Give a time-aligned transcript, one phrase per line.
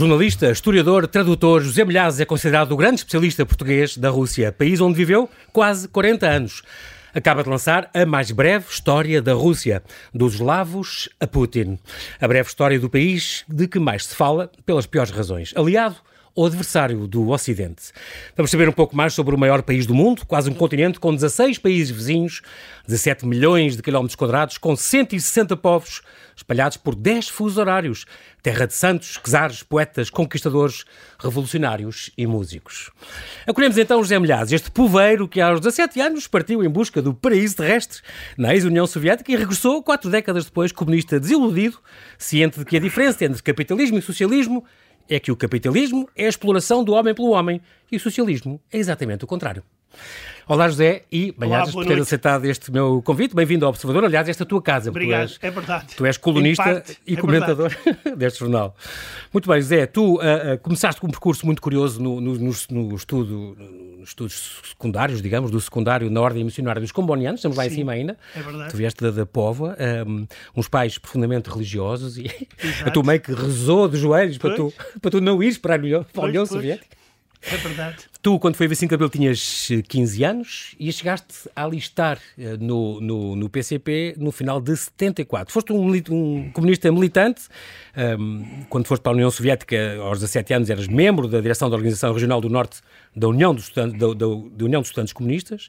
[0.00, 4.96] Jornalista, historiador, tradutor, José Milhazes é considerado o grande especialista português da Rússia, país onde
[4.96, 6.62] viveu quase 40 anos.
[7.12, 9.82] Acaba de lançar a mais breve história da Rússia,
[10.14, 11.78] dos eslavos a Putin.
[12.18, 15.52] A breve história do país de que mais se fala pelas piores razões.
[15.54, 15.96] Aliado
[16.34, 17.92] ou adversário do Ocidente.
[18.34, 21.14] Vamos saber um pouco mais sobre o maior país do mundo, quase um continente com
[21.14, 22.40] 16 países vizinhos,
[22.86, 26.00] 17 milhões de quilómetros quadrados, com 160 povos
[26.40, 28.06] espalhados por 10 fusos horários,
[28.42, 30.84] terra de santos, czares, poetas, conquistadores,
[31.18, 32.90] revolucionários e músicos.
[33.46, 37.56] Acolhemos então José Milhazes, este poveiro que aos 17 anos partiu em busca do paraíso
[37.56, 38.00] terrestre
[38.36, 41.78] na ex-União Soviética e regressou quatro décadas depois comunista desiludido,
[42.18, 44.64] ciente de que a diferença entre capitalismo e socialismo
[45.08, 47.60] é que o capitalismo é a exploração do homem pelo homem
[47.90, 49.62] e o socialismo é exatamente o contrário.
[50.50, 52.02] Olá, José, e bem-ajas por ter noite.
[52.02, 53.36] aceitado este meu convite.
[53.36, 54.04] Bem-vindo ao Observador.
[54.04, 54.90] Aliás, esta é a tua casa.
[54.90, 55.94] Obrigado, és, é verdade.
[55.94, 57.70] Tu és colunista parte, e é comentador
[58.18, 58.74] deste jornal.
[59.32, 62.52] Muito bem, José, tu uh, uh, começaste com um percurso muito curioso no, no, no,
[62.68, 63.56] no estudo,
[63.96, 67.74] nos estudos secundários, digamos, do secundário na ordem missionária dos combonianos, estamos lá Sim, em
[67.74, 68.18] cima ainda.
[68.34, 68.70] É verdade.
[68.72, 72.28] Tu vieste da, da Póvoa, um, uns pais profundamente religiosos e
[72.84, 76.24] a tua mãe que rezou de joelhos para tu, para tu não ires para a
[76.24, 76.99] União Soviética.
[77.42, 78.04] É verdade.
[78.20, 82.18] Tu, quando foi a 25 de Abril, tinhas 15 eh, anos e chegaste a alistar
[82.38, 85.52] eh, no, no, no PCP no final de 74.
[85.52, 87.42] Foste um, um comunista militante.
[87.96, 91.76] Um, quando foste para a União Soviética, aos 17 anos, eras membro da direção da
[91.76, 92.80] Organização Regional do Norte
[93.16, 95.68] da União dos Estudantes, da, da, da União dos Estudantes Comunistas.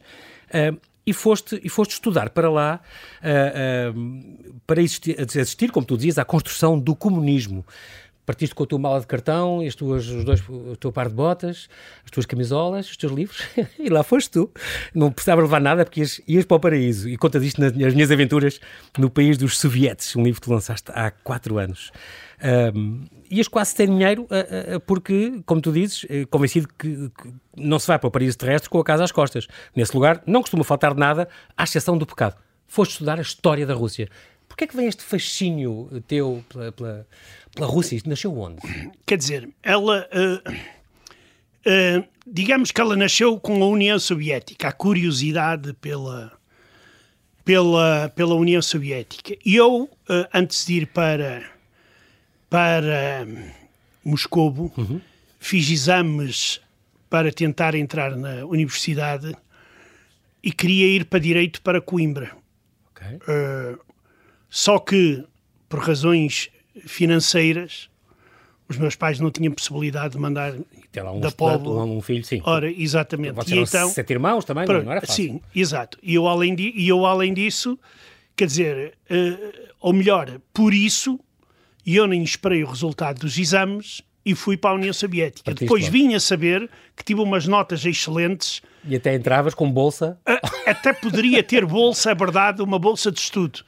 [0.53, 2.79] Um, e foste, e foste estudar para lá
[3.23, 7.65] uh, uh, para existir, assistir, como tu dizias, à construção do comunismo
[8.25, 11.15] partiste com a tua mala de cartão, as tuas, os dois, o teu par de
[11.15, 11.67] botas,
[12.03, 13.41] as tuas camisolas, os teus livros,
[13.79, 14.51] e lá foste tu.
[14.93, 17.09] Não precisava levar nada porque ias, ias para o paraíso.
[17.09, 18.59] E contas isto nas, nas, minhas aventuras
[18.97, 21.91] no país dos sovietes, um livro que tu lançaste há quatro anos.
[22.75, 27.33] Um, ias quase sem dinheiro, uh, uh, porque, como tu dizes, uh, convencido que, que,
[27.55, 29.47] não se vai para o paraíso terrestre com a casa às costas.
[29.75, 32.35] Nesse lugar não costuma faltar nada, à exceção do pecado.
[32.67, 34.07] Foste estudar a história da Rússia.
[34.51, 37.07] Porquê é que vem este fascínio teu pela, pela,
[37.55, 37.95] pela Rússia?
[37.95, 38.61] Isto nasceu onde?
[39.05, 40.05] Quer dizer, ela.
[40.11, 46.37] Uh, uh, digamos que ela nasceu com a União Soviética, a curiosidade pela,
[47.45, 49.37] pela, pela União Soviética.
[49.45, 49.89] E eu, uh,
[50.33, 51.49] antes de ir para,
[52.49, 53.25] para
[54.03, 54.99] Moscovo, uhum.
[55.39, 56.59] fiz exames
[57.09, 59.33] para tentar entrar na universidade
[60.43, 62.35] e queria ir para Direito para Coimbra.
[62.91, 63.15] Okay.
[63.15, 63.90] Uh,
[64.53, 65.23] só que,
[65.69, 66.49] por razões
[66.85, 67.89] financeiras,
[68.67, 72.41] os meus pais não tinham possibilidade de mandar um da povo um, um, filho, sim.
[72.43, 73.33] Ora, exatamente.
[73.33, 75.15] Vocês e então, sete irmãos também, não era fácil.
[75.15, 75.97] Sim, exato.
[76.03, 77.79] E eu, além, de, e eu, além disso,
[78.35, 81.17] quer dizer, uh, ou melhor, por isso,
[81.87, 85.45] eu nem esperei o resultado dos exames e fui para a União Soviética.
[85.45, 85.89] Partiste Depois lá.
[85.89, 88.61] vim a saber que tive umas notas excelentes.
[88.85, 90.19] E até entravas com bolsa?
[90.27, 93.63] Uh, até poderia ter bolsa, é verdade, uma bolsa de estudo.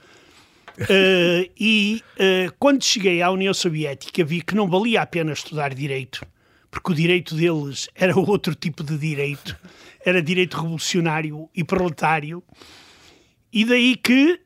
[0.79, 5.73] Uh, e uh, quando cheguei à União Soviética vi que não valia a pena estudar
[5.73, 6.25] direito,
[6.72, 9.56] porque o direito deles era outro tipo de direito,
[10.03, 12.44] era direito revolucionário e proletário.
[13.51, 14.41] E daí que,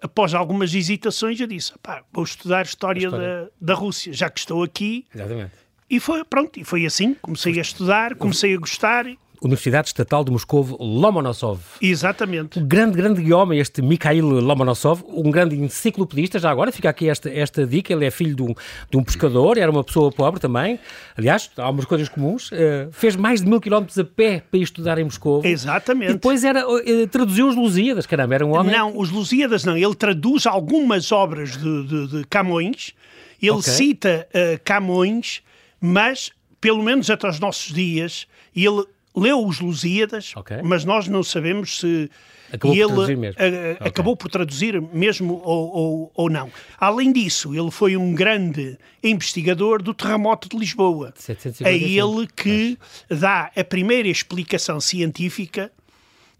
[0.00, 1.72] após algumas hesitações, eu disse:
[2.10, 3.44] vou estudar história, história.
[3.44, 5.06] Da, da Rússia, já que estou aqui.
[5.14, 5.52] Exatamente.
[5.90, 7.14] E foi, pronto, e foi assim.
[7.14, 9.06] Comecei a estudar, comecei a gostar.
[9.46, 11.60] Universidade Estatal de Moscou Lomonosov.
[11.80, 12.58] Exatamente.
[12.58, 17.28] Um grande, grande homem, este Mikhail Lomonosov, um grande enciclopedista, já agora fica aqui esta,
[17.30, 18.54] esta dica, ele é filho de um,
[18.90, 20.78] de um pescador, era uma pessoa pobre também,
[21.16, 24.62] aliás, há umas coisas comuns, uh, fez mais de mil quilómetros a pé para ir
[24.62, 25.44] estudar em Moscou.
[25.44, 26.10] Exatamente.
[26.10, 28.72] E depois era, uh, traduziu os Lusíadas, caramba, era um homem...
[28.72, 32.94] Não, os Lusíadas não, ele traduz algumas obras de, de, de Camões,
[33.42, 33.72] ele okay.
[33.72, 35.42] cita uh, Camões,
[35.80, 40.58] mas, pelo menos até os nossos dias, ele leu os Lusíadas, okay.
[40.62, 42.10] mas nós não sabemos se
[42.52, 43.40] acabou ele por mesmo.
[43.40, 43.88] A, okay.
[43.88, 46.50] acabou por traduzir mesmo ou, ou, ou, não.
[46.78, 51.14] Além disso, ele foi um grande investigador do terremoto de Lisboa.
[51.62, 52.78] É ele que
[53.08, 55.70] dá a primeira explicação científica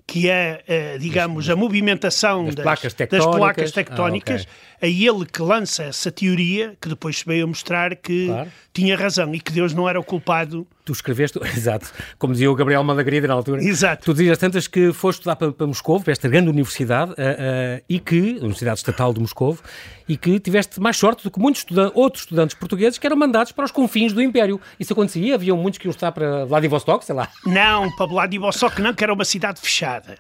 [0.06, 4.74] que é, eh, digamos, a movimentação das, das, placas tectónicas, das placas tectónicas ah, okay.
[4.84, 8.52] É ele que lança essa teoria, que depois se veio a mostrar que claro.
[8.72, 12.54] tinha razão e que Deus não era o culpado tu escreveste, exato, como dizia o
[12.54, 14.04] Gabriel Malagrida na altura, exato.
[14.04, 17.84] tu dizias tantas que foste estudar para, para Moscou, para esta grande universidade, uh, uh,
[17.88, 19.58] e que, Universidade Estatal de Moscou,
[20.06, 23.52] e que tiveste mais sorte do que muitos estudan outros estudantes portugueses que eram mandados
[23.52, 24.60] para os confins do Império.
[24.78, 25.34] Isso acontecia?
[25.34, 27.28] Haviam muitos que iam estudar para Vladivostok, sei lá?
[27.46, 30.19] Não, para Vladivostok não, que era uma cidade fechada.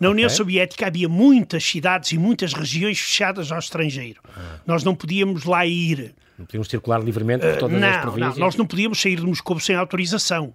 [0.00, 0.36] Na União Ok.
[0.36, 4.20] Soviética havia muitas cidades e muitas regiões fechadas ao estrangeiro.
[4.36, 4.60] Ah.
[4.66, 6.14] Nós não podíamos lá ir.
[6.38, 8.36] Não podíamos circular livremente por todas as não, províncias.
[8.36, 10.54] não, nós não podíamos sair de Moscou sem autorização.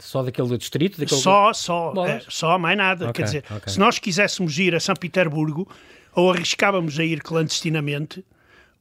[0.00, 0.98] Só daquele distrito?
[0.98, 1.20] Daquele...
[1.20, 3.08] Só, só, é, só, mais nada.
[3.08, 3.72] Ok, Quer dizer, ok.
[3.72, 5.68] se nós quiséssemos ir a São Petersburgo,
[6.14, 8.24] ou arriscávamos a ir clandestinamente,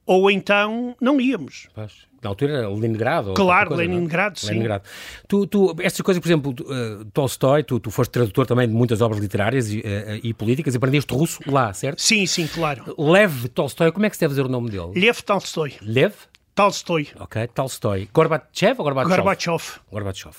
[0.06, 1.68] ou então não íamos.
[1.74, 2.06] Pois.
[2.22, 3.34] Na altura era Leningrado?
[3.34, 3.96] Claro, coisa, não é?
[3.96, 4.48] Leningrado, sim.
[4.48, 4.84] Leningrado.
[5.28, 8.74] Tu, tu, estas coisas, por exemplo, tu, eh, Tolstói, tu, tu foste tradutor também de
[8.74, 12.02] muitas obras literárias e, eh, e políticas, e aprendeste russo lá, certo?
[12.02, 12.96] Sim, sim, claro.
[12.98, 14.92] Lev Tolstói, como é que se deve dizer o nome dele?
[14.96, 15.74] Lev Tolstói.
[15.81, 16.14] Lev?
[16.57, 17.07] Tolstói.
[17.19, 18.09] Ok, Tolstói.
[18.12, 19.15] Gorbachev ou Gorbachev?
[19.15, 19.63] Gorbachev.
[19.92, 20.36] Gorbachev.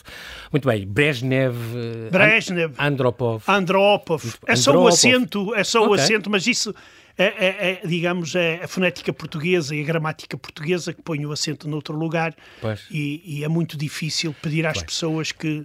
[0.53, 0.85] Muito bem.
[0.85, 1.55] Brezhnev.
[1.77, 2.75] eh, Brezhnev.
[2.77, 3.43] An- Andropov.
[3.49, 4.25] Andropov.
[4.47, 4.89] É só o Andropov.
[4.95, 6.03] acento, é só o Ok.
[6.03, 6.75] acento, mas isso
[7.17, 11.31] é, é- é, digamos, é a fonética portuguesa e a gramática portuguesa que põe o
[11.31, 12.85] acento noutro lugar Pois.
[12.91, 15.65] e, e é muito difícil pedir às pessoas que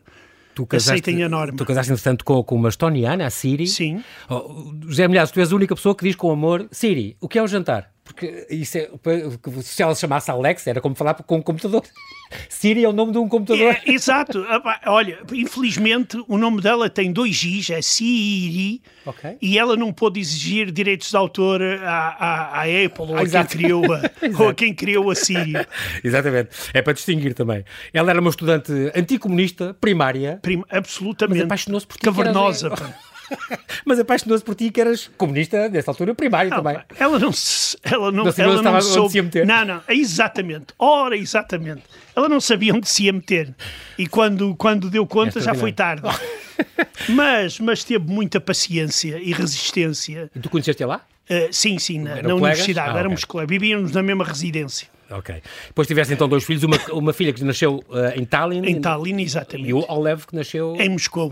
[0.56, 1.58] Tu aceitem a norma.
[1.58, 3.66] Tu casaste, entretanto, com, com uma estoniana, a Siri.
[3.66, 4.04] Sim.
[4.30, 7.40] Oh, José Milhares, tu és a única pessoa que diz com amor, Siri, o que
[7.40, 7.92] é o jantar?
[8.04, 8.90] Porque isso é,
[9.62, 11.84] se ela se chamasse Alex, era como falar com um computador.
[12.50, 13.74] Siri é o nome de um computador.
[13.74, 14.44] É, exato.
[14.50, 19.38] Ah, Olha, infelizmente o nome dela tem dois Is, é Siri, Ok.
[19.42, 23.46] e ela não pôde exigir direitos de autor à, à, à Apple ou a, quem
[23.46, 24.02] criou a,
[24.42, 25.54] ou a quem criou a Siri.
[26.04, 26.50] Exatamente.
[26.74, 27.64] É para distinguir também.
[27.94, 32.70] Ela era uma estudante anticomunista, primária, Prim- absolutamente Mas apaixonou-se por ti, cavernosa.
[32.72, 32.94] pá.
[33.86, 36.82] mas apaixonou-se por ti que eras comunista, nessa altura, primária Não, também.
[37.00, 39.22] ela não se, ela não, Não sabia ela não soube.
[39.22, 39.46] meter.
[39.46, 40.68] Não, não, exatamente.
[40.78, 41.84] Ora, exatamente.
[42.16, 43.54] Ela não sabia onde se ia meter.
[43.98, 46.04] E quando, quando deu conta já foi tarde.
[47.10, 50.30] mas, mas teve muita paciência e resistência.
[50.36, 51.02] E tu conheceste lá?
[51.30, 52.96] Uh, sim, sim, na, na universidade.
[52.96, 53.50] Ah, Éramos colegas.
[53.50, 54.88] Vivíamos na mesma residência.
[55.10, 55.42] Ok.
[55.68, 59.22] Depois tiveste então dois filhos, uma, uma filha que nasceu eh, em Tallinn Em Tallinn,
[59.22, 59.70] exatamente.
[59.70, 60.76] e o Olev que nasceu...
[60.80, 61.32] Em Moscou.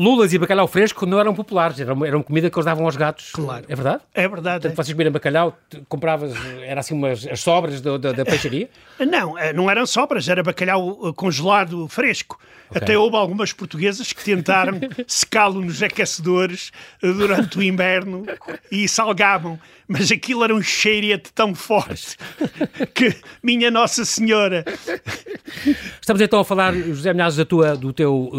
[0.00, 3.32] Lulas e bacalhau fresco não eram populares, eram, eram comida que eles davam aos gatos.
[3.32, 3.64] Claro.
[3.68, 4.02] É verdade?
[4.14, 4.60] É verdade.
[4.62, 5.58] Portanto, vocês comiram bacalhau,
[5.88, 8.70] compravas, era assim umas as sobras do- da, da peixaria?
[9.00, 12.38] Não, eh, não eram sobras, era bacalhau eh, congelado fresco.
[12.72, 14.78] Até houve algumas portuguesas que tentaram
[15.08, 16.70] secá-lo nos aquecedores
[17.02, 18.24] eh, durante o inverno
[18.70, 19.58] e salgavam.
[19.88, 22.14] Mas aquilo era um cheirete tão forte
[22.94, 24.64] que, minha Nossa Senhora,
[26.00, 28.30] Estamos então a falar, José Milhares, da tua, do teu...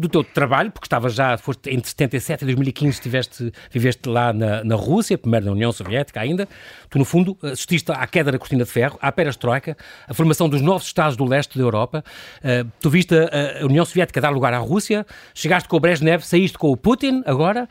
[0.00, 4.64] do teu trabalho, porque estavas já, foste entre 77 e 2015, estiveste, viveste lá na,
[4.64, 6.48] na Rússia, primeiro na União Soviética ainda.
[6.88, 9.76] Tu, no fundo, assististe à queda da cortina de ferro, à perestroika,
[10.08, 12.02] à formação dos novos Estados do leste da Europa.
[12.42, 16.22] Eh, tu viste a, a União Soviética dar lugar à Rússia, chegaste com o Brezhnev,
[16.22, 17.68] saíste com o Putin, agora.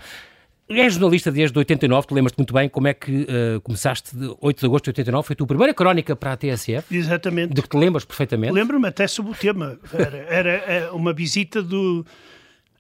[0.70, 4.60] És jornalista desde 89, tu lembras-te muito bem como é que eh, começaste, de 8
[4.60, 7.56] de agosto de 89, foi a tua primeira crónica para a TSF, exatamente.
[7.56, 8.54] de que te lembras perfeitamente.
[8.54, 9.80] Lembro-me até sobre o tema.
[9.92, 12.06] Era, era, eh, uma visita do.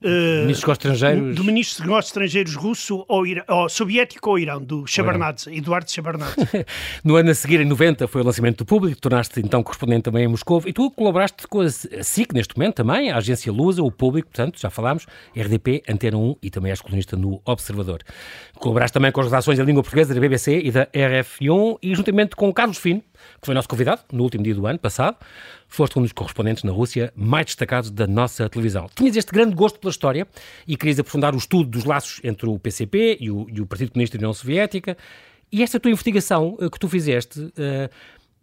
[0.04, 1.36] Eh, Ministros dos Estrangeiros.
[1.36, 5.90] do ministro dos Negócios Estrangeiros russo ou, Ira- ou soviético ou Irão, do Shevardnadze, Eduardo
[5.92, 6.36] Shevardnadze.
[7.04, 10.25] No ano a seguir, em 90, foi o lançamento do público, tornaste então correspondente também
[10.25, 13.92] em Moscou e tu colaboraste com a SIC neste momento também, a agência Lusa, o
[13.92, 15.06] público, portanto, já falámos,
[15.36, 18.00] RDP, Antena 1 e também és colunista no Observador.
[18.56, 22.36] Colaboraste também com as redações da língua portuguesa da BBC e da RF1 e juntamente
[22.36, 23.01] com o Carlos Fino,
[23.42, 25.18] que foi nosso convidado no último dia do ano passado,
[25.69, 28.89] foste um dos correspondentes na Rússia mais destacados da nossa televisão.
[28.95, 30.27] Tinhas este grande gosto pela história
[30.68, 33.91] e querias aprofundar o estudo dos laços entre o PCP e o, e o Partido
[33.91, 34.98] Comunista da União Soviética.
[35.51, 37.89] E esta tua investigação eh, que tu fizeste, eh,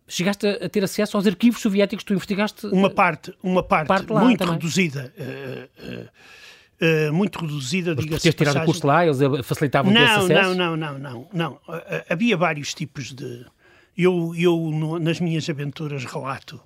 [0.09, 2.67] chegaste a, ter acesso aos arquivos soviéticos que tu investigaste?
[2.69, 4.55] Uma parte, uma parte, Parte muito também.
[4.55, 5.12] reduzida.
[5.19, 6.09] eh, eh,
[6.81, 10.55] eh, muito reduzida, Por diga-se tirado o curso lá, eles eh, facilitavam esse Não, acesso?
[10.55, 11.61] não, não, não, não, não.
[12.09, 13.45] Havia vários tipos de.
[13.97, 16.61] Eu, eu no- nas minhas aventuras relato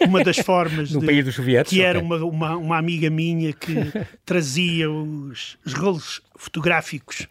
[0.00, 2.06] uma das formas No de, país dos soviéticos, que era ok.
[2.08, 3.74] uma, uma, uma amiga minha que
[4.24, 7.26] trazia os, os rolos fotográficos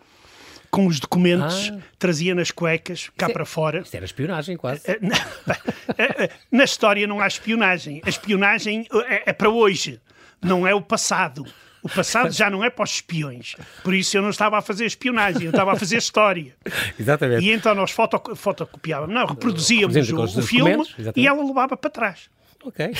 [0.70, 1.80] com os documentos, Ah.
[2.00, 3.80] trazia nas cuecas, cá Isso é- para fora.
[3.82, 4.82] Isto era espionagem quase.
[4.90, 5.00] Eh,
[5.98, 8.02] eh, eh, Na história não há espionagem.
[8.04, 10.02] A espionagem é, é para hoje,
[10.42, 11.46] não é o passado.
[11.84, 13.56] O passado já não é para os espiões.
[13.84, 16.56] Por isso eu não estava a fazer espionagem, eu estava a fazer história.
[16.98, 17.46] Exatamente.
[17.46, 20.84] E então nós foto, fotocopiávamos, não, reproduzíamos o, o filme
[21.16, 22.30] e ela levava para trás.
[22.66, 22.94] Ok.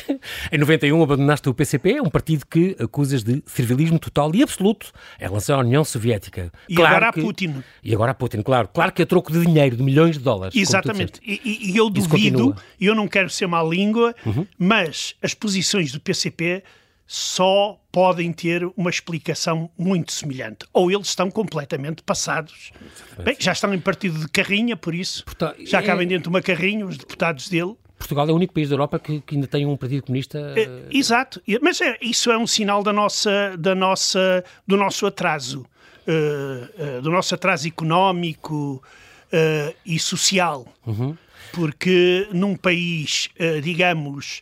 [0.52, 5.24] Em 91 abandonaste o PCP, um partido que acusas de servilismo total e absoluto em
[5.24, 6.52] relação à União Soviética.
[6.68, 7.64] E agora há Putin.
[7.82, 8.68] E agora há Putin, claro.
[8.68, 10.56] Claro que é troco de dinheiro, de milhões de dólares.
[10.56, 11.22] Exatamente.
[11.26, 12.48] E, e- eu duvido.
[12.48, 12.56] Uhum.
[12.80, 14.14] e eu não quero ser má língua,
[14.58, 16.62] mas as posições do PCP
[17.16, 20.66] só podem ter uma explicação muito semelhante.
[20.74, 22.72] Ou eles estão completamente passados.
[23.24, 26.30] Bem, já estão em partido de carrinha, por isso Portanto, já é- cabem dentro de
[26.30, 27.76] uma carrinha os deputados dele.
[28.00, 30.56] Portugal é o único país da Europa que, que ainda tem um partido comunista.
[30.58, 35.68] É, exato, mas é, isso é um sinal da nossa, da nossa, do nosso atraso,
[36.08, 38.84] uh, uh, do nosso atraso económico
[39.28, 40.66] uh, e social.
[40.84, 41.16] Uhum.
[41.52, 43.30] Porque num país,
[43.62, 44.42] digamos,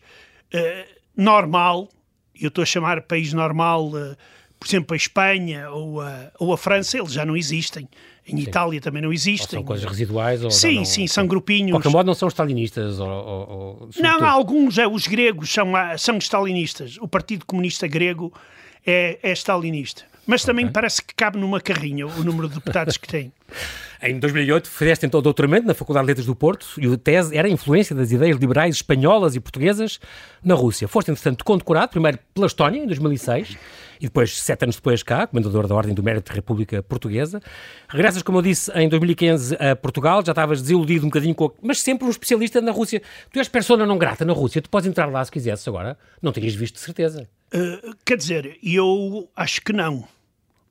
[1.18, 1.90] normal,
[2.44, 3.92] eu estou a chamar país normal,
[4.62, 7.90] por exemplo, a Espanha ou a, ou a França, eles já não existem.
[8.28, 8.44] Em sim.
[8.44, 9.58] Itália também não existem.
[9.58, 10.44] Ou são coisas residuais?
[10.44, 11.66] Ou sim, não, sim, são grupinhos.
[11.66, 13.00] De qualquer modo, não são stalinistas?
[13.00, 16.98] Ou, ou, não, alguns, é, os gregos são, ah, são stalinistas.
[17.00, 18.32] O Partido Comunista Grego
[18.86, 20.04] é, é stalinista.
[20.28, 20.74] Mas também okay.
[20.74, 23.34] parece que cabe numa carrinha o número de deputados que tem.
[24.04, 27.48] Em 2008 fizeste então doutoramento na Faculdade de Letras do Porto e a tese era
[27.48, 30.00] a influência das ideias liberais espanholas e portuguesas
[30.44, 30.88] na Rússia.
[30.88, 33.56] Foste, entretanto, condecorado, primeiro pela Estónia, em 2006,
[34.00, 37.40] e depois, sete anos depois, cá, comendador da Ordem do Mérito da República Portuguesa.
[37.88, 41.52] Regressas, como eu disse, em 2015 a Portugal, já estavas desiludido um bocadinho com...
[41.62, 43.04] Mas sempre um especialista na Rússia.
[43.32, 45.96] Tu és persona não grata na Rússia, tu podes entrar lá se quisesse agora.
[46.20, 47.30] Não tinhas visto, de certeza.
[47.54, 50.08] Uh, quer dizer, eu acho que não.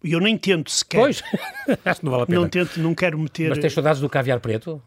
[0.03, 0.99] Eu nem tento sequer.
[0.99, 1.23] Pois,
[1.85, 2.41] acho que não vale a pena.
[2.41, 3.51] Não tento, não quero meter.
[3.51, 4.83] Mas tens saudades do caviar preto?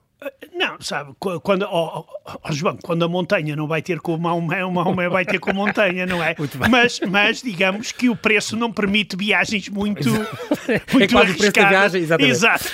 [0.74, 4.66] Não, sabe, quando, oh, oh, João, quando a montanha não vai ter com o Maomé,
[4.66, 6.36] o Maomé vai ter com a montanha, não é?
[6.70, 10.10] Mas, mas digamos que o preço não permite viagens muito,
[10.92, 12.32] muito é quase viagem, exatamente.
[12.32, 12.66] Exato.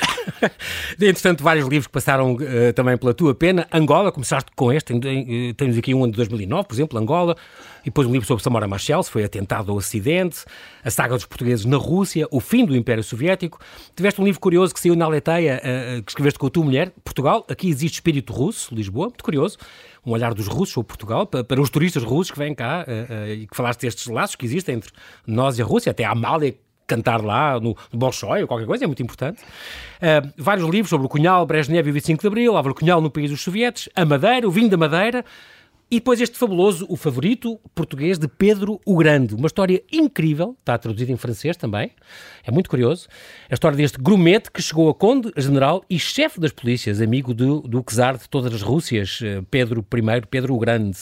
[0.99, 3.67] Entretanto, vários livros que passaram uh, também pela tua pena.
[3.71, 7.35] Angola, começaste com este, uh, temos aqui um de 2009, por exemplo, Angola,
[7.81, 10.45] e depois um livro sobre Samora Machel, se foi atentado ou acidente,
[10.83, 13.59] a saga dos portugueses na Rússia, o fim do Império Soviético.
[13.95, 16.91] Tiveste um livro curioso que saiu na Aleteia, uh, que escreveste com a tua mulher,
[17.03, 19.57] Portugal, aqui existe espírito russo, Lisboa, muito curioso,
[20.05, 23.13] um olhar dos russos sobre Portugal, para, para os turistas russos que vêm cá, uh,
[23.13, 24.91] uh, e que falaste destes laços que existem entre
[25.25, 26.55] nós e a Rússia, até a Amália
[26.87, 29.41] cantar lá no, no Bolshoi ou qualquer coisa, é muito importante.
[29.41, 33.11] Uh, vários livros sobre o Cunhal, Brezhnev e o 25 de Abril, Álvaro Cunhal no
[33.11, 35.23] País dos Sovietes, a Madeira, o vinho da Madeira,
[35.91, 39.33] e depois este fabuloso, o favorito português de Pedro o Grande.
[39.33, 41.91] Uma história incrível, está traduzido em francês também,
[42.43, 43.07] é muito curioso.
[43.49, 47.61] A história deste grumete que chegou a conde, general e chefe das polícias, amigo do,
[47.61, 50.97] do czar de todas as Rússias, eh, Pedro I, Pedro o Grande.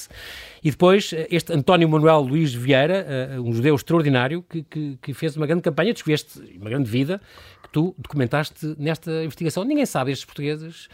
[0.64, 5.14] E depois eh, este António Manuel Luís Vieira, eh, um judeu extraordinário, que, que, que
[5.14, 7.22] fez uma grande campanha, descreveste uma grande vida,
[7.62, 9.66] que tu documentaste nesta investigação.
[9.66, 10.88] Ninguém sabe, estes portugueses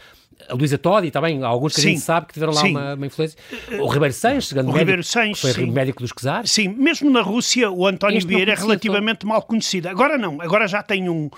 [0.48, 3.06] a Luísa Todi também, alguns que sim, a gente sabe que tiveram lá uma, uma,
[3.06, 3.38] influência.
[3.80, 5.70] O Ribeiro Sanches, grande o médico, Ribeiro Sanches, foi sim.
[5.70, 6.50] médico dos Czares.
[6.50, 9.28] Sim, mesmo na Rússia o António este Vieira é relativamente todo.
[9.28, 9.88] mal conhecido.
[9.88, 11.30] Agora não, agora já tem um,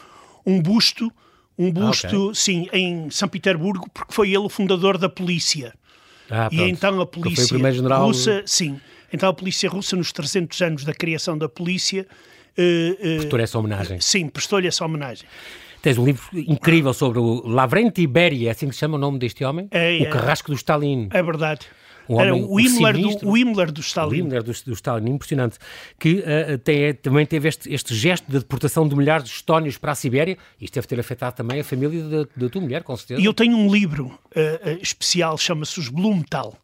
[0.45, 1.11] um busto,
[1.59, 2.35] um busto, ah, okay.
[2.35, 5.75] sim, em São Petersburgo, porque foi ele o fundador da polícia.
[6.31, 7.57] Ah, e então a polícia
[7.97, 8.81] russa, sim,
[9.13, 12.07] então a polícia russa nos 300 anos da criação da polícia...
[12.59, 14.01] Uh, uh, prestou-lhe essa homenagem.
[14.01, 15.27] Sim, prestou-lhe essa homenagem.
[15.87, 19.21] Tens um livro incrível sobre o Lavrenti Beria, é assim que se chama o nome
[19.21, 19.69] deste homem?
[19.71, 20.07] É, o é.
[20.07, 21.09] carrasco do Stalin.
[21.13, 21.61] É verdade.
[22.09, 24.11] Um Era o Himmler, do, o Himmler do Stalin.
[24.11, 25.59] O Himmler do, do Stalin, impressionante.
[25.97, 29.93] Que uh, tem, também teve este, este, gesto de deportação de milhares de estónios para
[29.93, 30.37] a Sibéria.
[30.61, 33.21] Isto deve ter afetado também a família da, da tua mulher, com certeza.
[33.21, 36.59] E eu tenho um livro uh, especial, chama-se Os Blumenthal,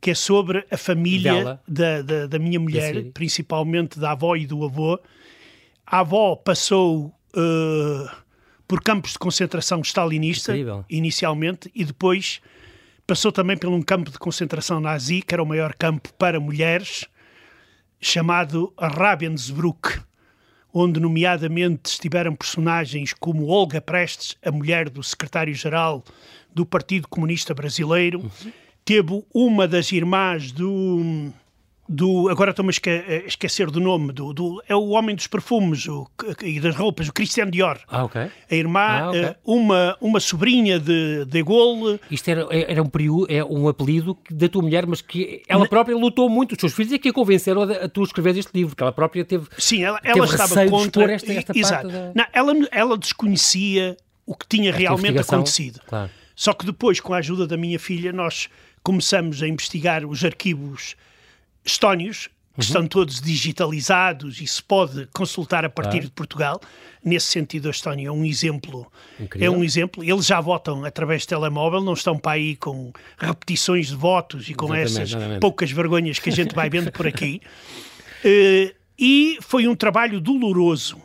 [0.00, 4.64] que é sobre a família da, da, da, minha mulher, principalmente da avó e do
[4.64, 4.98] avô.
[5.86, 7.14] A avó passou...
[7.32, 8.25] Uh,
[8.66, 10.84] por campos de concentração stalinista, Incrível.
[10.88, 12.40] inicialmente, e depois
[13.06, 17.04] passou também por um campo de concentração nazi, que era o maior campo para mulheres,
[18.00, 20.00] chamado Ravensbrück,
[20.72, 26.04] onde, nomeadamente, estiveram personagens como Olga Prestes, a mulher do secretário-geral
[26.52, 28.52] do Partido Comunista Brasileiro, uhum.
[28.84, 31.32] teve uma das irmãs do
[31.88, 32.90] do agora estou-me a esque,
[33.26, 36.08] esquecer do nome do, do, é o homem dos perfumes o,
[36.42, 37.78] e das roupas o Christian Dior.
[37.88, 38.08] Ah,
[38.50, 39.22] a irmã ah, okay.
[39.22, 42.00] Eh, uma uma sobrinha de de Gaulle.
[42.10, 45.96] Isto era, era um período é um apelido da tua mulher mas que ela própria
[45.96, 46.52] lutou muito.
[46.52, 48.92] Os seus filhos é que a convenceram a, a tu escrever este livro que ela
[48.92, 51.88] própria teve sim ela, ela estava contra esta, esta exato.
[51.88, 52.12] da...
[52.14, 55.80] Não, ela ela desconhecia o que tinha esta realmente acontecido.
[55.86, 56.10] claro.
[56.34, 58.48] só que depois com a ajuda da minha filha nós
[58.82, 60.96] começamos a investigar os arquivos
[61.66, 62.64] estónios, que uhum.
[62.64, 66.60] estão todos digitalizados e se pode consultar a partir de Portugal.
[67.04, 68.90] Nesse sentido, a Estónia é um exemplo.
[69.20, 69.52] Incrível.
[69.52, 70.02] É um exemplo.
[70.02, 74.54] Eles já votam através de telemóvel, não estão para aí com repetições de votos e
[74.54, 75.40] com exatamente, essas exatamente.
[75.40, 77.42] poucas vergonhas que a gente vai vendo por aqui.
[78.24, 80.96] uh, e foi um trabalho doloroso.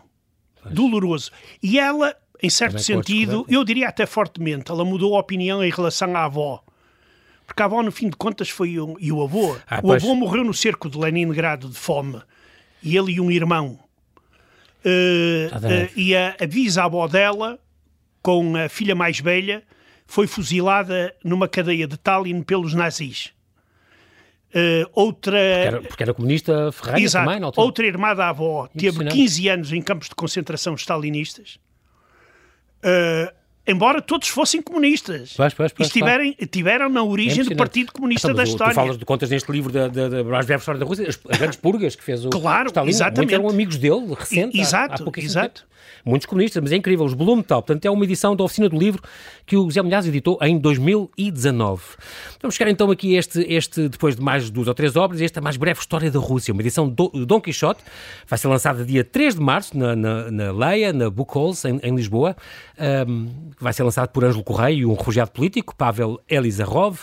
[0.64, 0.74] Pois.
[0.74, 1.32] Doloroso.
[1.62, 6.16] E ela, em certo sentido, eu diria até fortemente, ela mudou a opinião em relação
[6.16, 6.64] à avó
[7.52, 9.58] porque a avó, no fim de contas, foi um, e o avô.
[9.70, 10.02] Ah, o pois.
[10.02, 12.22] avô morreu no cerco de Leningrado de fome.
[12.82, 13.78] E ele e um irmão.
[14.86, 17.60] Uh, uh, e a, a bisavó dela,
[18.22, 19.64] com a filha mais velha,
[20.08, 23.34] foi fuzilada numa cadeia de Tallinn pelos nazis.
[24.56, 25.32] Uh, outra.
[25.32, 27.66] Porque era, porque era comunista ferreira também, altura.
[27.66, 31.60] Outra irmã da avó teve 15 anos em campos de concentração stalinistas.
[32.84, 35.34] Uh, embora todos fossem comunistas.
[35.36, 38.74] Pois, pois, pois, estiverem, tiveram na origem é do Partido Comunista então, da História.
[38.74, 41.20] Tu falas de contas neste livro da, da, da mais breve história da Rússia, as,
[41.30, 43.34] as grandes purgas que fez o claro, Stalin, exatamente.
[43.34, 45.62] eram amigos dele, recente, exato, há, há exato.
[45.62, 45.72] Tempo
[46.06, 49.02] muitos comunistas, mas é incrível, os Blumenthal, portanto é uma edição da oficina do livro
[49.46, 51.82] que o José Milhaz editou em 2019.
[52.42, 55.58] Vamos chegar então aqui este, este depois de mais duas ou três obras, esta mais
[55.58, 57.84] breve história da Rússia, uma edição do Dom Quixote,
[58.28, 61.80] vai ser lançada dia 3 de março na, na, na Leia, na Book Halls, em,
[61.84, 62.36] em Lisboa,
[63.08, 63.28] um,
[63.62, 67.00] vai ser lançado por Ângelo Correia e um refugiado político, Pavel Elizarov,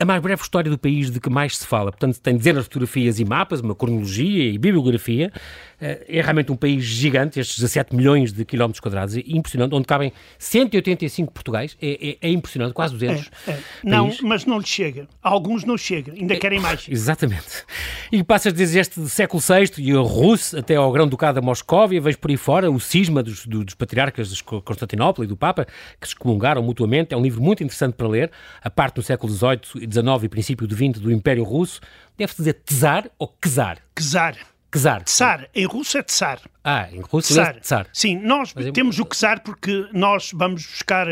[0.00, 1.92] a mais breve história do país de que mais se fala.
[1.92, 5.30] Portanto, tem dezenas de fotografias e mapas, uma cronologia e bibliografia.
[5.78, 9.86] Eh, é realmente um país gigante, estes 17 milhões de quilómetros quadrados, é impressionante, onde
[9.86, 13.30] cabem 185 Portugais, é, é, é impressionante, quase 200.
[13.46, 13.58] É, é.
[13.84, 15.06] Não, mas não lhe chega.
[15.22, 16.86] Alguns não chegam, ainda querem mais.
[16.88, 17.64] Exatamente.
[18.10, 22.18] E passas desde este século VI e a Rússia até ao Grão-Ducado da Moscóvia, vejo
[22.18, 25.66] por aí fora o cisma dos, dos patriarcas de Constantinopla e do Papa,
[26.00, 27.12] que se comungaram mutuamente.
[27.12, 28.30] É um livro muito interessante para ler,
[28.62, 31.80] a parte do século XVIII XIX e princípio do XX do Império Russo,
[32.16, 33.78] deve-se dizer Czar ou Czar?
[33.94, 34.36] Czar.
[34.72, 35.02] Czar.
[35.02, 35.48] Tsar.
[35.52, 36.40] Em russo é Tsar.
[36.62, 37.88] Ah, em russo é Tsar.
[37.92, 41.08] Sim, nós Mas temos o Czar porque nós vamos buscar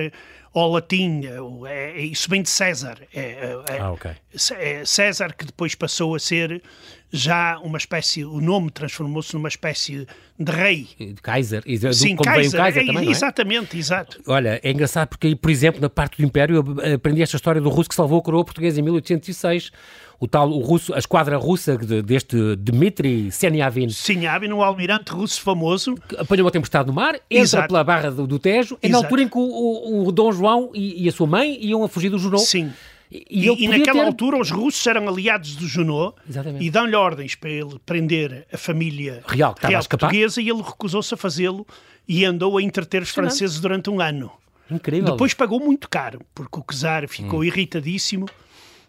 [0.58, 1.22] ao latim,
[1.66, 2.98] é, é, isso vem de César.
[3.14, 4.10] É, é, ah, ok.
[4.58, 6.62] É César que depois passou a ser
[7.10, 10.06] já uma espécie, o nome transformou-se numa espécie
[10.38, 10.88] de rei.
[10.98, 11.62] De Kaiser.
[11.62, 13.80] Do, Sim, como Kaiser, Kaiser também, Exatamente, é?
[13.80, 14.20] exato.
[14.26, 17.70] Olha, é engraçado porque, por exemplo, na parte do Império, eu aprendi esta história do
[17.70, 19.70] russo que salvou a coroa portuguesa em 1806
[20.20, 23.88] o tal o russo, a esquadra russa de, deste Dmitry Seniavin.
[23.88, 25.94] Seniavin, um almirante russo famoso.
[26.18, 27.68] Apanhou uma tempestade no mar, entra Exato.
[27.68, 30.70] pela barra do, do Tejo, é na altura em que o, o, o Dom João
[30.74, 32.42] e, e, a sua mãe iam a fugir do Junot.
[32.42, 32.72] Sim.
[33.10, 34.06] E, e, e naquela ter...
[34.06, 36.64] altura os russos eram aliados do Junot Exatamente.
[36.64, 41.16] e dão-lhe ordens para ele prender a família real, real portuguesa e ele recusou-se a
[41.16, 41.66] fazê-lo
[42.06, 44.30] e andou a entreter os franceses durante um ano.
[44.70, 45.12] Incrível.
[45.12, 47.44] Depois pagou muito caro, porque o czar ficou hum.
[47.44, 48.26] irritadíssimo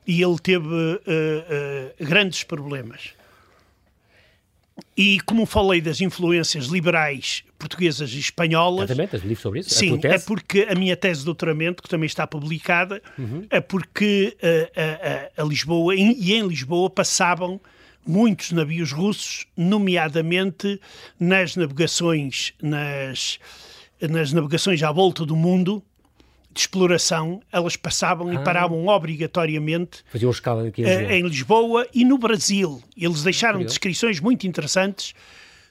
[0.09, 3.11] e ele teve uh, uh, grandes problemas.
[4.97, 8.89] E como falei das influências liberais portuguesas e espanholas.
[8.89, 9.69] Exatamente, livro sobre isso.
[9.69, 13.45] Sim, é porque a minha tese de doutoramento, que também está publicada, uhum.
[13.51, 14.35] é porque
[15.37, 17.61] a, a, Lisboa e em Lisboa passavam
[18.03, 20.81] muitos navios russos, nomeadamente
[21.19, 23.37] nas navegações, nas,
[24.01, 25.83] nas navegações à volta do mundo,
[26.51, 28.33] de exploração, elas passavam ah.
[28.33, 31.13] e paravam obrigatoriamente Faziam escala aqui em eh, Lisboa.
[31.13, 32.83] em Lisboa e no Brasil.
[32.97, 35.13] Eles deixaram descrições muito interessantes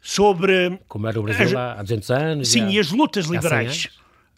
[0.01, 0.79] sobre...
[0.87, 2.49] Como era o Brasil as, há 200 anos.
[2.49, 3.88] Sim, e as lutas liberais.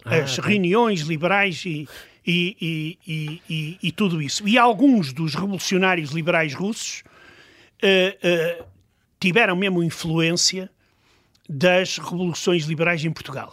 [0.04, 0.52] Ah, as okay.
[0.52, 1.86] reuniões liberais e,
[2.26, 4.48] e, e, e, tudo isso.
[4.48, 7.02] E alguns dos revolucionários liberais russos
[7.82, 8.64] uh, uh,
[9.20, 10.70] tiveram mesmo influência
[11.46, 13.52] das revoluções liberais em Portugal.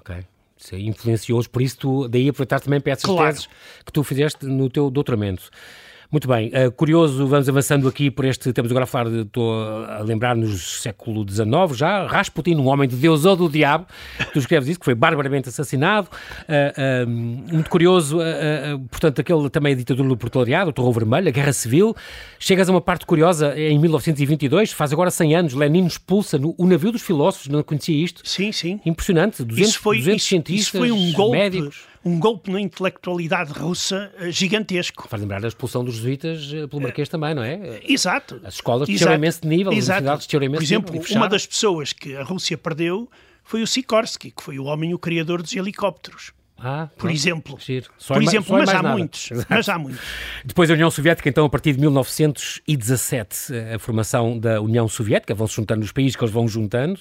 [0.00, 0.24] Ok
[0.62, 3.32] ser influencioso, por isso tu, daí aproveitar também para essas claro.
[3.32, 3.48] teses
[3.84, 5.50] que tu fizeste no teu doutoramento.
[6.12, 9.64] Muito bem, uh, curioso, vamos avançando aqui por este, temos agora a falar, de, estou
[9.64, 13.86] a lembrar-nos século XIX já, Rasputin, um homem de Deus ou do diabo,
[14.30, 18.18] tu escreves isso, que foi barbaramente assassinado, uh, uh, muito curioso,
[18.90, 21.96] portanto, aquele também a ditadura do proletariado, o terror vermelho, a guerra civil,
[22.38, 26.66] chegas a uma parte curiosa, em 1922, faz agora 100 anos, Lenin expulsa no, o
[26.66, 28.20] navio dos filósofos, não conhecia isto?
[28.28, 28.78] Sim, sim.
[28.84, 31.38] Impressionante, 200, isso foi, 200 isso, cientistas, isso foi um golpe.
[31.38, 35.06] médicos um golpe na intelectualidade russa eh, gigantesco.
[35.08, 37.80] Faz lembrar a expulsão dos jesuítas eh, pelo Marquês também, não é?
[37.84, 38.40] Exato.
[38.44, 39.92] As escolas desceram imenso de nível, Exato.
[39.92, 43.08] as universidades desceram imenso Por exemplo, nível, uma das pessoas que a Rússia perdeu
[43.44, 46.32] foi o Sikorsky, que foi o homem o criador dos helicópteros.
[46.64, 47.58] Ah, por exemplo.
[47.98, 48.96] Só por exemplo, mas há nada.
[48.96, 49.30] muitos.
[49.48, 50.00] Mas há muitos.
[50.44, 55.56] Depois a União Soviética, então, a partir de 1917, a formação da União Soviética, vão-se
[55.56, 57.00] juntando os países que eles vão juntando,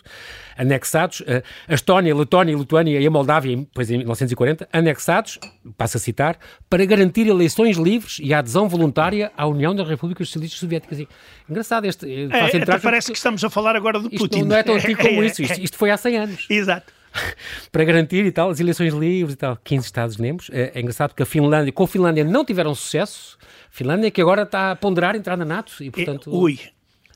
[0.58, 1.22] anexados,
[1.68, 5.38] a Estónia, a Letónia, a Lituânia e a Moldávia, depois em 1940, anexados,
[5.78, 10.28] passo a citar, para garantir eleições livres e a adesão voluntária à União das Repúblicas
[10.28, 11.00] Socialistas Soviéticas.
[11.00, 11.08] E,
[11.48, 12.30] engraçado este.
[12.32, 14.42] É, até parece que estamos a falar agora do isto Putin.
[14.42, 15.42] Não, não é tão antigo como isso.
[15.42, 16.48] Isto, isto foi há 100 anos.
[16.50, 17.01] Exato.
[17.72, 20.50] para garantir e tal, as eleições livres e tal, 15 Estados-membros.
[20.52, 23.38] É, é, engraçado que a Finlândia, com a Finlândia não tiveram sucesso.
[23.70, 26.30] Finlândia que agora está a ponderar entrar na NATO e, portanto...
[26.30, 26.60] É, ui.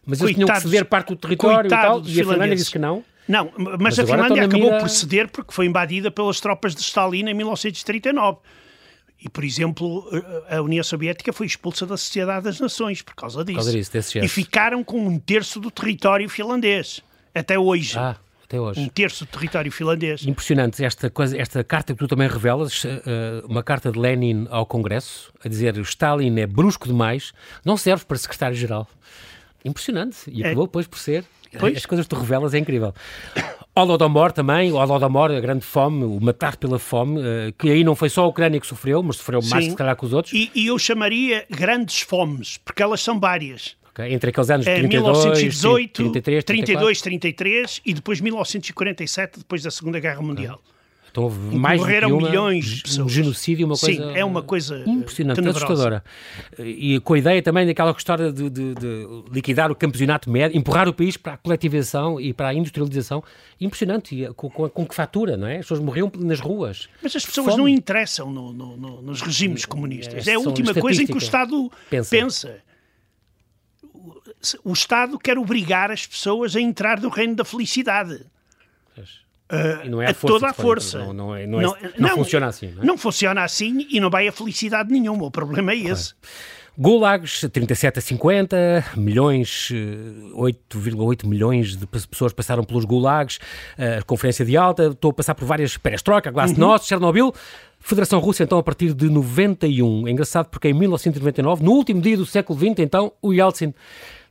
[0.05, 2.79] Mas eles tinham que ceder parte do território e tal, e a Finlândia disse que
[2.79, 3.03] não.
[3.27, 4.79] Não, mas, mas a Finlândia acabou mira...
[4.79, 8.38] por ceder porque foi invadida pelas tropas de Stalin em 1939.
[9.19, 10.08] E, por exemplo,
[10.47, 13.58] a União Soviética foi expulsa da Sociedade das Nações por causa disso.
[13.58, 17.01] Por causa disso e ficaram com um terço do território finlandês,
[17.34, 17.97] até hoje.
[17.97, 18.17] Ah.
[18.55, 18.79] Até hoje.
[18.81, 20.25] Um terço do território finlandês.
[20.25, 22.89] Impressionante esta, coisa, esta carta que tu também revelas, uh,
[23.47, 28.17] uma carta de Lenin ao Congresso, a dizer Stalin é brusco demais, não serve para
[28.17, 28.87] secretário-geral.
[29.63, 30.17] Impressionante.
[30.27, 30.47] E é.
[30.47, 31.25] acabou depois por ser.
[31.57, 31.77] Pois.
[31.77, 32.93] As coisas que tu revelas é incrível.
[33.75, 37.95] Holodomor também, o Holodomor, a grande fome, o matar pela fome, uh, que aí não
[37.95, 39.49] foi só a Ucrânia que sofreu, mas sofreu Sim.
[39.49, 40.33] mais se calhar que os outros.
[40.33, 43.75] E, e eu chamaria grandes fomes, porque elas são várias.
[43.99, 49.99] Entre aqueles anos de 32, 1918, 33, 32, 33 e depois 1947, depois da Segunda
[49.99, 50.62] Guerra Mundial.
[50.63, 50.75] Ah.
[51.15, 53.05] Então houve mais morreram uma, milhões de pessoas.
[53.05, 54.03] Um genocídio, uma coisa.
[54.03, 56.03] Sim, é uma coisa impressionante, assustadora.
[56.60, 60.89] E com a ideia também daquela história de, de, de, liquidar o campeonato médio, empurrar
[60.89, 63.23] o país para a coletivização e para a industrialização.
[63.62, 64.13] Impressionante.
[64.13, 65.53] E com, com, com que fatura, não é?
[65.53, 66.89] As pessoas morriam nas ruas.
[67.01, 67.60] Mas as pessoas Fome.
[67.60, 70.27] não interessam no, no, no, nos regimes comunistas.
[70.27, 72.10] É, é a última coisa em que o Estado pensa.
[72.10, 72.65] pensa
[74.63, 78.25] o Estado quer obrigar as pessoas a entrar no reino da felicidade.
[79.47, 80.99] Uh, não é a, a toda a força.
[80.99, 82.71] Não, não, é, não, é, não, não, funciona assim.
[82.71, 82.86] Não, é?
[82.86, 85.25] não, funciona assim e não vai a felicidade nenhuma.
[85.25, 86.15] O problema é esse.
[86.15, 86.55] Claro.
[86.77, 89.71] Gulags, 37 a 50, milhões,
[90.34, 93.39] 8,8 eh, milhões de pessoas passaram pelos gulags,
[93.77, 96.88] a conferência de alta, estou a passar por várias perestroika, glasnost, uhum.
[96.89, 97.34] Chernobyl,
[97.79, 100.08] Federação Russa, então, a partir de 91.
[100.08, 103.73] É engraçado porque em 1999, no último dia do século XX, então, o Yeltsin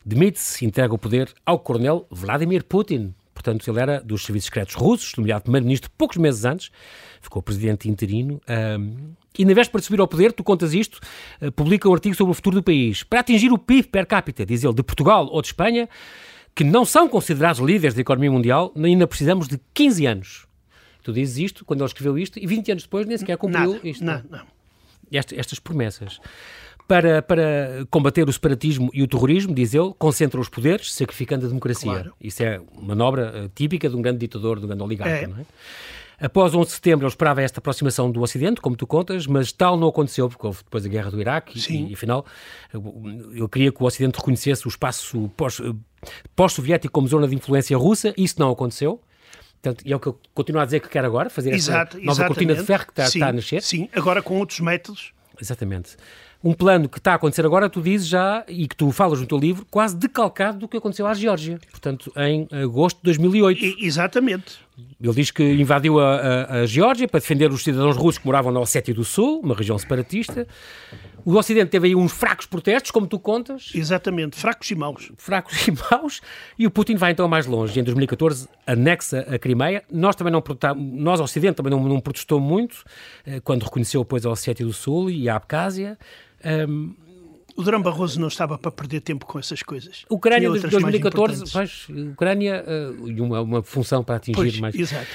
[0.05, 3.15] demite-se, entrega o poder ao coronel Vladimir Putin.
[3.33, 6.71] Portanto, ele era dos serviços secretos russos, nomeado primeiro-ministro poucos meses antes,
[7.21, 8.41] ficou presidente interino.
[8.49, 11.01] Um, e na véspera de subir ao poder, tu contas isto,
[11.43, 13.03] uh, publica um artigo sobre o futuro do país.
[13.03, 15.89] Para atingir o PIB per capita, diz ele, de Portugal ou de Espanha,
[16.55, 20.47] que não são considerados líderes da economia mundial, ainda precisamos de 15 anos.
[21.03, 23.89] Tu dizes isto quando ele escreveu isto e 20 anos depois nem sequer cumpriu Nada,
[23.89, 24.05] isto.
[24.05, 24.47] Não, não.
[25.13, 26.21] Estas, estas promessas
[26.87, 31.49] para, para combater o separatismo e o terrorismo, diz ele, concentra os poderes, sacrificando a
[31.49, 31.91] democracia.
[31.91, 32.15] Claro.
[32.21, 35.27] Isso é manobra uh, típica de um grande ditador, de um grande oligarca, é.
[35.27, 35.45] não é?
[36.21, 39.77] Após 11 de setembro, eu esperava esta aproximação do Ocidente, como tu contas, mas tal
[39.77, 42.25] não aconteceu, porque houve depois a guerra do Iraque e, e, afinal,
[43.35, 45.75] eu queria que o Ocidente reconhecesse o espaço eh,
[46.37, 49.01] pós-soviético como zona de influência russa, isso não aconteceu.
[49.61, 52.07] Portanto, e é o que eu continuo a dizer que quero agora, fazer Exato, essa
[52.07, 52.29] nova exatamente.
[52.29, 53.63] cortina de ferro que está, sim, está a nascer.
[53.63, 55.13] Sim, agora com outros métodos.
[55.41, 55.97] Exatamente
[56.45, 59.27] um plano que está a acontecer agora, tu dizes já, e que tu falas no
[59.27, 63.65] teu livro, quase decalcado do que aconteceu à Geórgia, portanto, em agosto de 2008.
[63.65, 64.59] E, exatamente.
[65.01, 68.53] Ele diz que invadiu a, a, a, Geórgia para defender os cidadãos russos que moravam
[68.53, 70.47] na Ossétia do Sul, uma região separatista.
[71.25, 73.71] O Ocidente teve aí uns fracos protestos, como tu contas.
[73.75, 75.13] Exatamente, fracos e maus.
[75.17, 76.21] Fracos e maus.
[76.59, 77.81] E o Putin vai então mais longe.
[77.81, 79.83] Em 2014 anexa a Crimeia.
[79.91, 80.43] Nós também não
[80.77, 82.85] nós, Ocidente, também não, não protestou muito,
[83.25, 85.97] eh, quando reconheceu depois a Ossétia do Sul e a Abcásia.
[86.45, 86.95] Um,
[87.57, 90.05] o Durão Barroso não estava para perder tempo com essas coisas.
[90.11, 94.75] Ucrânia de 2014, faz Ucrânia uh, uma, uma função para atingir pois, mais.
[94.75, 95.07] Exato.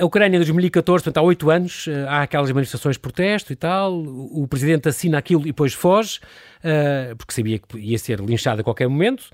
[0.00, 3.56] A Ucrânia de 2014, portanto, há oito anos, uh, há aquelas manifestações de protesto e
[3.56, 3.92] tal.
[3.92, 6.18] O, o, presidente assina aquilo e depois foge,
[6.64, 9.24] uh, porque sabia que ia ser linchado a qualquer momento.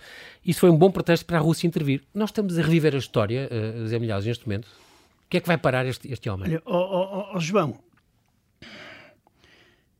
[0.44, 2.02] Isso foi um bom pretexto para a Rússia intervir.
[2.12, 4.66] Nós estamos a reviver a história, uh, Zé Milhares, neste momento.
[4.66, 6.48] O que é que vai parar este, este homem?
[6.48, 7.78] Olha, oh, oh, oh, João,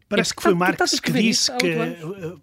[0.08, 1.76] Parece que foi Marx que disse que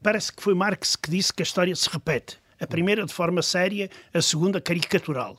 [0.02, 2.38] parece que foi Marx que disse que a história se repete.
[2.60, 5.38] A primeira de forma séria, a segunda caricatural.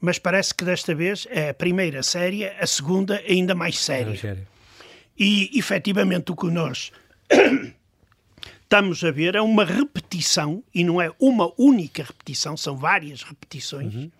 [0.00, 4.46] Mas parece que desta vez é a primeira séria, a segunda ainda mais séria.
[5.16, 6.90] E efetivamente o que nós
[8.62, 13.94] estamos a ver é uma repetição, e não é uma única repetição, são várias repetições,
[13.94, 14.10] uhum.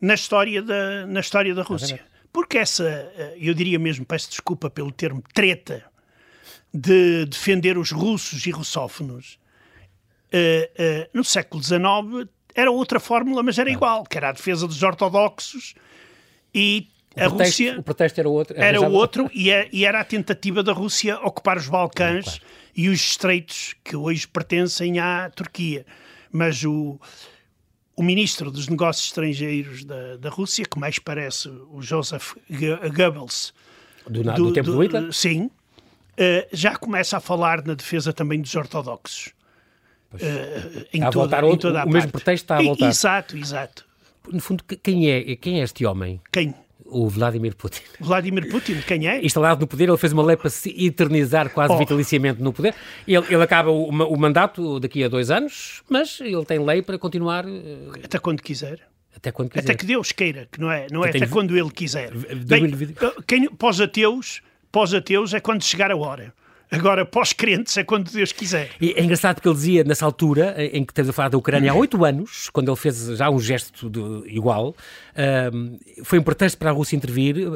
[0.00, 2.00] na, história da, na história da Rússia.
[2.32, 5.82] Porque essa, eh, eu diria mesmo, peço desculpa pelo termo treta,
[6.76, 9.38] de defender os russos e russófonos
[10.26, 14.66] uh, uh, no século XIX era outra fórmula, mas era igual, que era a defesa
[14.66, 15.74] dos ortodoxos
[16.54, 17.80] e o a pretexto, Rússia...
[17.80, 18.56] O pretexto era outro.
[18.58, 22.42] Era o outro e, é, e, era a tentativa da Rússia ocupar os Balcãs claro.
[22.74, 25.86] e os estreitos que hoje pertencem à Turquia.
[26.30, 26.98] Mas o,
[27.94, 32.34] o ministro dos Negócios Estrangeiros da, da Rússia, que mais parece o Joseph
[32.94, 33.54] Goebbels...
[34.06, 35.12] Do, do, do tempo do, do Hitler?
[35.12, 35.50] Sim,
[36.18, 39.32] uh, já começa a falar na defesa também dos ortodoxos.
[40.14, 41.94] Uh, em, toda, outro, em toda a o parte.
[41.94, 42.88] mesmo pretexto está a voltar.
[42.88, 43.84] Exato, exato.
[44.32, 46.20] No fundo, quem é, quem é este homem?
[46.32, 46.54] Quem?
[46.84, 47.80] O Vladimir Putin.
[47.98, 49.24] Vladimir Putin, quem é?
[49.24, 51.78] Instalado no poder, ele fez uma lei para se eternizar quase oh.
[51.78, 52.74] vitaliciamente no poder.
[53.06, 56.96] Ele, ele acaba o, o, mandato daqui a dois anos, mas ele tem lei para
[56.96, 57.44] continuar.
[57.44, 57.92] Uh...
[58.04, 58.80] Até quando quiser.
[59.16, 59.64] Até quando quiser.
[59.64, 62.12] Até que Deus queira, que não é, não é até quando ele quiser.
[62.14, 62.70] Bem,
[63.26, 64.40] quem, pós ateus,
[64.76, 66.34] pós-ateus é quando chegar a hora.
[66.70, 68.72] Agora, pós-crentes é quando Deus quiser.
[68.78, 71.72] E é engraçado porque ele dizia, nessa altura, em que estamos a falar da Ucrânia
[71.72, 74.76] há oito anos, quando ele fez já um gesto de, igual,
[76.04, 77.54] foi um pretexto para a Rússia intervir houve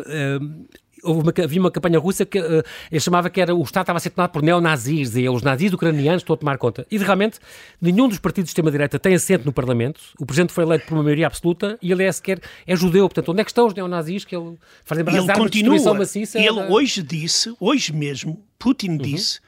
[1.05, 4.01] uma, havia uma campanha russa que uh, ele chamava que era o Estado estava a
[4.01, 6.87] ser tomado por neonazis e os nazis ucranianos estão a tomar conta.
[6.91, 7.39] E realmente
[7.81, 10.01] nenhum dos partidos de extrema-direita tem assento no Parlamento.
[10.19, 13.09] O presidente foi eleito por uma maioria absoluta e ele é sequer é judeu.
[13.09, 15.95] Portanto, onde é que estão os neonazis que ele fazem ele continua.
[15.95, 16.39] maciça?
[16.39, 16.69] Ele da...
[16.69, 18.99] hoje disse, hoje mesmo, Putin uhum.
[18.99, 19.41] disse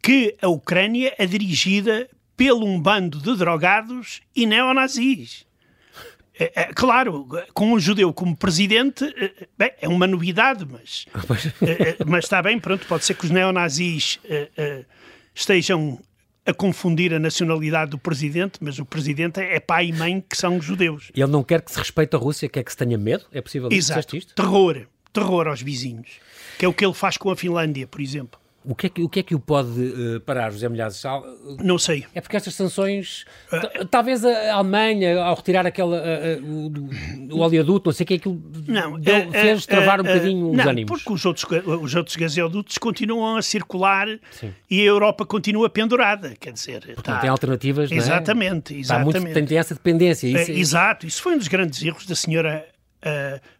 [0.00, 5.47] que a Ucrânia é dirigida pelo um bando de drogados e neonazis.
[6.38, 11.06] É, é, claro, com um judeu como presidente, é, bem, é uma novidade, mas,
[11.60, 14.84] é, é, mas está bem, pronto, pode ser que os neonazis é,
[15.34, 15.98] estejam
[16.46, 20.60] a confundir a nacionalidade do presidente, mas o presidente é pai e mãe que são
[20.62, 21.10] judeus.
[21.14, 23.26] E ele não quer que se respeite a Rússia, quer que se tenha medo?
[23.32, 24.16] É possível Exato.
[24.16, 24.34] isto?
[24.34, 26.08] Terror, terror aos vizinhos,
[26.58, 28.40] que é o que ele faz com a Finlândia, por exemplo.
[28.68, 31.02] O que, é que, o que é que o pode uh, parar, José Milhazes?
[31.64, 32.04] Não sei.
[32.14, 33.24] É porque estas sanções.
[33.50, 38.42] Uh, talvez a Alemanha, ao retirar aquela, uh, o, oleoduto, não sei o que, aquilo
[38.66, 40.90] não, deu, fez travar um bocadinho os não, ânimos.
[40.90, 41.46] Porque os outros,
[41.80, 44.52] os outros gasodutos continuam a circular Sim.
[44.70, 46.34] e a Europa continua pendurada.
[46.38, 47.14] Quer dizer, porque tá...
[47.14, 47.90] não tem alternativas.
[47.90, 48.80] Exatamente, não é?
[48.80, 49.32] exatamente.
[49.32, 50.26] Muito, tem essa dependência.
[50.26, 52.66] Isso, é, exato, isso foi um dos grandes erros da senhora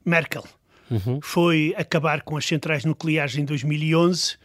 [0.04, 0.44] Merkel.
[0.90, 1.18] Uhum.
[1.22, 4.36] Foi acabar com as centrais nucleares em 2011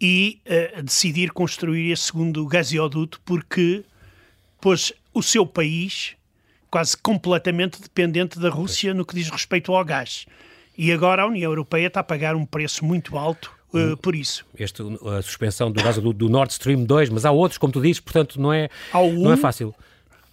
[0.00, 3.84] e uh, decidir construir esse segundo gasoduto porque
[4.60, 6.16] pôs o seu país
[6.70, 10.24] quase completamente dependente da Rússia no que diz respeito ao gás.
[10.78, 14.46] E agora a União Europeia está a pagar um preço muito alto uh, por isso.
[14.58, 18.00] Este, a suspensão do gasoduto do Nord Stream 2, mas há outros, como tu dizes,
[18.00, 19.74] portanto não é, um, não é fácil.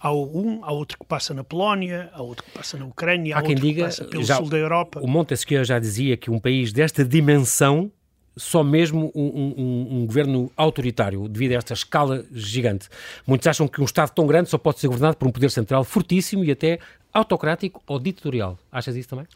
[0.00, 3.40] Há um, há outro que passa na Polónia, há outro que passa na Ucrânia, há,
[3.40, 5.00] há quem diga, que passa pelo já, sul da Europa.
[5.00, 7.90] O Montesquieu já dizia que um país desta dimensão
[8.38, 12.88] só mesmo um, um, um, governo autoritário, devido a esta escala gigante.
[13.26, 15.84] Muitos acham que um Estado tão grande só pode ser governado por um poder central
[15.84, 16.78] fortíssimo e até
[17.12, 18.58] autocrático ou ditatorial.
[18.70, 19.26] Achas isso também?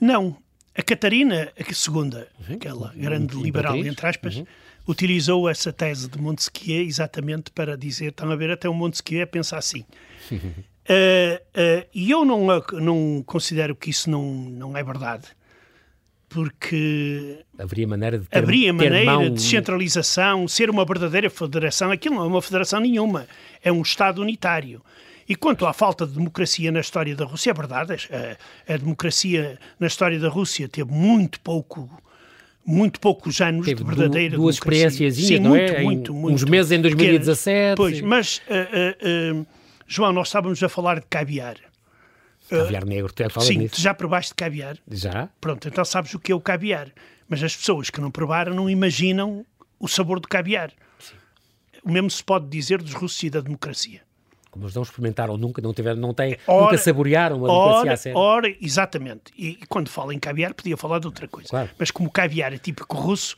[0.00, 0.36] Não.
[0.74, 2.54] A Catarina, a segunda, uhum.
[2.54, 3.42] aquela grande uhum.
[3.42, 4.46] liberal, entre aspas, uhum.
[4.88, 9.58] utilizou essa tese de Montesquieu exatamente para dizer, estão a ver, até o Montesquieu pensa
[9.58, 9.84] assim.
[10.30, 10.36] uh,
[10.88, 12.46] uh, e eu não,
[12.80, 15.28] não considero que isso não, não é verdade
[16.30, 19.24] porque haveria maneira de ter, haveria ter maneira mão...
[19.24, 21.90] de descentralização, ser uma verdadeira federação.
[21.90, 23.26] Aquilo não é uma federação nenhuma,
[23.62, 24.80] é um Estado unitário.
[25.28, 29.58] E quanto à falta de democracia na história da Rússia, é verdade, a, a democracia
[29.78, 31.90] na história da Rússia teve muito pouco
[32.64, 34.86] muito poucos anos Teve de verdadeira duas democracia.
[34.86, 35.82] experiências, Sim, não muito, é?
[35.82, 37.76] Muito, muito, uns meses em 2017.
[37.76, 39.46] Pois, mas, uh, uh, uh,
[39.88, 41.56] João, nós estávamos a falar de caviar.
[42.58, 43.76] Caviar negro, tu é Sim, nisso?
[43.76, 44.76] tu já provaste caviar?
[44.90, 45.28] Já.
[45.40, 46.90] Pronto, então sabes o que é o caviar.
[47.28, 49.46] Mas as pessoas que não provaram não imaginam
[49.78, 50.72] o sabor do caviar.
[50.98, 51.14] Sim.
[51.84, 54.02] O mesmo se pode dizer dos russos e da democracia.
[54.50, 57.92] Como eles não experimentaram nunca, não tiveram, não têm, ora, nunca saborearam a democracia ora,
[57.92, 58.18] a sério.
[58.18, 59.32] Ora, exatamente.
[59.38, 61.48] E, e, quando falo em caviar, podia falar de outra coisa.
[61.48, 61.70] Claro.
[61.78, 63.36] Mas como caviar é típico russo,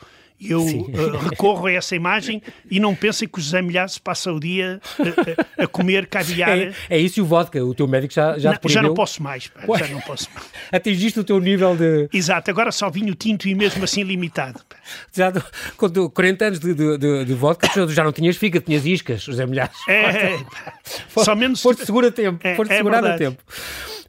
[0.50, 4.40] eu uh, recorro a essa imagem e não pensem que o José Milhazes passa o
[4.40, 6.59] dia a, a, a comer caviar.
[6.59, 9.22] É, é, isso e o vodka, o teu médico já, já não, Já não posso
[9.22, 10.46] mais, pá, já não posso mais.
[10.72, 12.09] Atingiste o teu nível de...
[12.12, 14.61] Exato, agora só vinho tinto e mesmo assim limitado.
[14.68, 14.76] Pá.
[15.12, 15.33] Já
[15.76, 19.46] com 40 anos de, de, de, de vodka, já não tinhas figa, tinhas iscas, José
[19.46, 19.76] Milhazes.
[19.88, 21.62] É, pá, só menos...
[21.62, 23.42] Foste seguro a tempo, é, foste é tempo.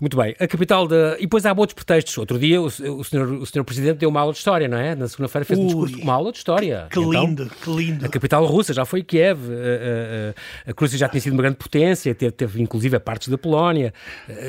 [0.03, 1.15] Muito bem, a capital da.
[1.17, 2.17] E depois há outros pretextos.
[2.17, 2.69] Outro dia o, o,
[3.05, 4.93] senhor, o senhor Presidente deu uma aula de história, não é?
[4.95, 6.87] Na segunda-feira fez um discurso, uma aula de história.
[6.91, 8.05] Que então, lindo, que lindo.
[8.05, 9.39] A capital russa já foi Kiev.
[10.67, 13.37] A, a, a já tinha sido uma grande potência, teve, teve inclusive a partes da
[13.37, 13.93] Polónia.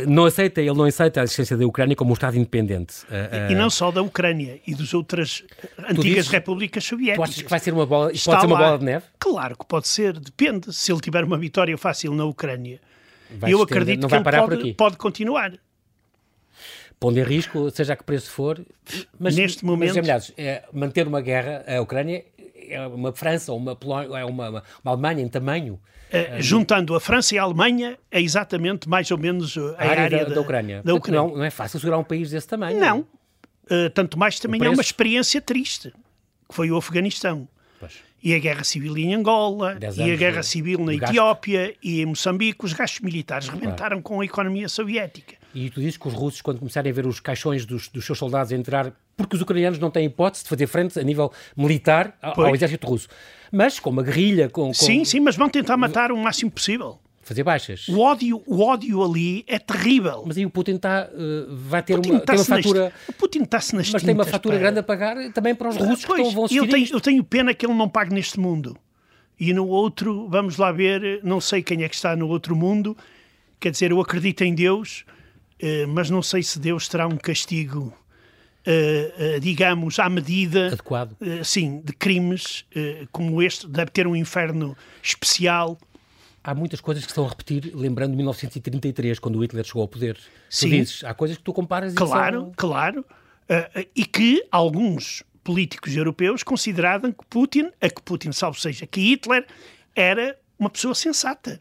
[0.09, 3.07] Não aceita, ele não aceita a existência da Ucrânia como um Estado independente.
[3.49, 5.45] E não só da Ucrânia e das outras
[5.79, 7.29] antigas dizes, repúblicas soviéticas.
[7.29, 9.05] Tu achas que vai ser uma bola, pode ser uma bola de neve?
[9.21, 10.73] Claro que pode ser, depende.
[10.73, 12.81] Se ele tiver uma vitória fácil na Ucrânia,
[13.37, 15.53] vai eu acredito não que ele pode, pode continuar
[17.05, 18.65] pondo em risco, seja a que preço for.
[19.19, 20.01] Mas, Neste momento.
[20.07, 22.25] Mas, é, manter uma guerra, a Ucrânia
[22.69, 25.79] é uma França ou uma, Polónia, é uma, uma, Alemanha em tamanho.
[26.09, 30.03] Uh, juntando a França e a Alemanha, é exatamente mais ou menos a, a área,
[30.05, 30.83] área da, da, da, Ucrânia.
[30.83, 31.21] Da Ucrânia.
[31.21, 32.79] Não, não, é fácil segurar um país desse tamanho.
[32.79, 33.01] Não.
[33.01, 35.93] Uh, tanto mais também é uma experiência triste,
[36.49, 37.49] que foi o Afeganistão.
[38.25, 41.79] E a guerra civil em Angola, e a guerra civil na Etiópia gasto.
[41.83, 44.03] e em Moçambique, os gastos militares rebentaram claro.
[44.03, 45.35] com a economia soviética.
[45.55, 48.19] E tu dizes que os russos, quando começarem a ver os caixões dos, dos seus
[48.19, 52.47] soldados entrar, porque os ucranianos não têm hipótese de fazer frente a nível militar ao,
[52.47, 53.09] ao exército russo.
[53.53, 56.99] Mas com uma guerrilha, com, com, Sim, sim, mas vão tentar matar o máximo possível.
[57.25, 57.89] Fazer baixas.
[57.89, 60.23] O ódio, o ódio ali é terrível.
[60.27, 62.85] Mas aí o Putin tá, uh, vai ter uma, tem uma fatura.
[62.85, 64.61] Nas, o Putin está-se nas Mas tintas, tem uma fatura pá.
[64.61, 66.95] grande a pagar também para os russos pois, que estão, vão eu tenho, isto.
[66.95, 68.77] eu tenho pena que ele não pague neste mundo.
[69.41, 72.97] E no outro, vamos lá ver, não sei quem é que está no outro mundo.
[73.59, 75.05] Quer dizer, eu acredito em Deus,
[75.59, 77.93] eh, mas não sei se Deus terá um castigo,
[78.67, 80.69] eh, eh, digamos, à medida.
[80.69, 81.17] Adequado.
[81.21, 82.65] eh, sim, de crimes
[83.11, 83.67] como este.
[83.67, 85.79] Deve ter um inferno especial.
[86.47, 90.19] Há muitas coisas que estão a repetir, lembrando 1933, quando o Hitler chegou ao poder.
[90.51, 90.69] Sim.
[90.69, 92.53] Tu dizes, há coisas que tu comparas e Claro, são...
[92.55, 93.05] claro.
[93.49, 99.01] Eh, e que alguns políticos europeus consideravam que Putin, a que Putin, salvo seja, que
[99.01, 99.47] Hitler
[99.95, 101.61] era uma pessoa sensata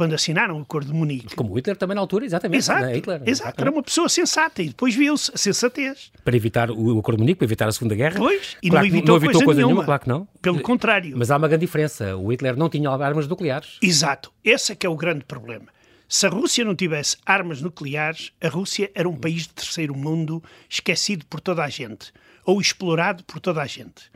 [0.00, 1.36] quando assinaram o Acordo de Munique.
[1.36, 2.60] Como o Hitler também na altura, exatamente.
[2.60, 2.94] Exato, né?
[2.94, 6.10] Hitler, exato, era uma pessoa sensata e depois viu-se a sensatez.
[6.24, 8.14] Para evitar o Acordo de Munique, para evitar a Segunda Guerra.
[8.16, 9.84] Pois, e Claro não evitou, evitou coisa, nenhuma.
[9.84, 10.26] claro que não.
[10.40, 11.14] Pelo contrário.
[11.18, 12.16] Mas há uma grande diferença.
[12.16, 13.76] O Hitler não tinha armas nucleares.
[13.82, 15.66] Exato, esse é que é o grande problema.
[16.08, 20.42] Se a Rússia não tivesse armas nucleares, a Rússia era um país de terceiro mundo
[20.66, 22.10] esquecido por toda a gente,
[22.46, 24.10] ou explorado por toda a gente.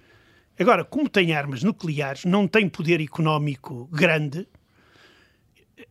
[0.58, 4.48] Agora, como tem armas nucleares, não tem poder económico grande,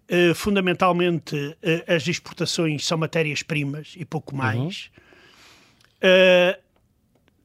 [0.07, 4.89] eh, fundamentalmente eh, as exportações são matérias-primas e pouco mais,
[6.01, 6.59] eh,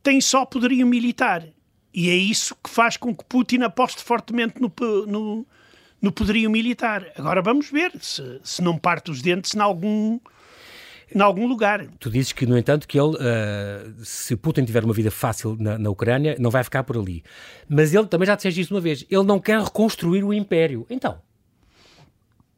[0.03, 1.45] tem só poderio militar.
[1.93, 4.73] E é isso que faz com que Putin aposte fortemente no,
[5.07, 5.47] no,
[6.01, 7.07] no poderio militar.
[7.17, 10.21] Agora vamos ver se, se não parte os dentes em algum,
[11.13, 11.87] em algum lugar.
[11.99, 15.79] Tu dizes que, no entanto, que ele, ah, se Putin tiver uma vida fácil na,
[15.79, 17.25] na Ucrânia, não vai ficar por ali.
[17.69, 20.87] Mas ele, também já disseste isso uma vez, ele não quer reconstruir o império.
[20.91, 21.19] Então...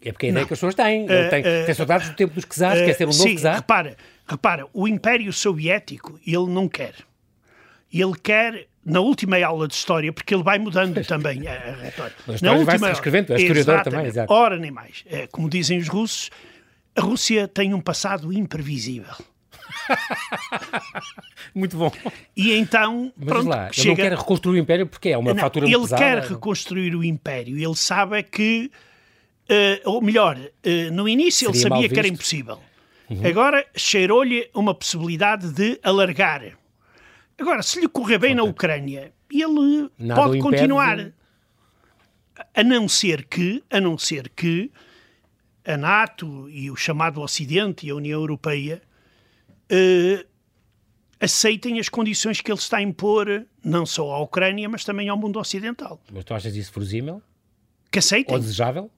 [0.02, 1.06] É porque a ideia que as pessoas têm.
[1.08, 3.56] Ele tem, tem saudades do tempo dos czares, quer ser um novo Sim, czar.
[3.56, 6.94] repara, repara, o Império Soviético ele não quer.
[7.92, 12.22] Ele quer, na última aula de História, porque ele vai mudando também a, a retórica.
[12.28, 14.32] A história vai-se reescrevendo, tu és historiador também, exato.
[14.32, 15.04] Ora, nem mais.
[15.06, 16.30] É, como dizem os russos,
[16.96, 19.14] a Rússia tem um passado imprevisível.
[21.54, 21.92] Muito bom.
[22.36, 23.88] E então, Mas pronto, lá, ele chega...
[23.88, 26.02] não quer reconstruir o império porque é uma Não, fatura ele pesada.
[26.02, 27.56] quer reconstruir o império.
[27.56, 28.70] Ele sabe é que,
[29.50, 32.58] eh, ou melhor, eh, no início ele Seria mal sabia que era impossível.
[33.28, 36.56] Agora cheirou-lhe uma possibilidade de alargar.
[37.36, 40.96] Agora, se lhe correr bem na Ucrânia, ele Nada pode continuar.
[40.96, 41.12] de-
[42.54, 44.70] A não ser que, a não ser que
[45.64, 48.80] a NATO e o chamado Ocidente e a União Europeia
[49.68, 50.24] eh,
[51.20, 55.16] aceitem as condições que ele está a impor, não só à Ucrânia, mas também ao
[55.16, 56.00] mundo ocidental.
[56.12, 57.20] Mas tu achas isso verosímil?
[57.90, 58.34] Que aceitem.
[58.34, 58.90] Ou desejável?